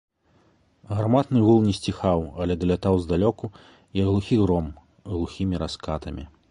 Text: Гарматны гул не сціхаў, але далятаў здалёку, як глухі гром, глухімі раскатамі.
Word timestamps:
Гарматны 0.99 1.43
гул 1.47 1.61
не 1.65 1.73
сціхаў, 1.79 2.25
але 2.45 2.53
далятаў 2.65 2.95
здалёку, 3.05 3.45
як 4.01 4.05
глухі 4.15 4.35
гром, 4.45 4.67
глухімі 5.13 5.55
раскатамі. 5.65 6.23